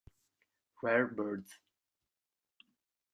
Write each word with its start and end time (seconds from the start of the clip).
Rare 0.81 1.05
Birds 1.13 1.61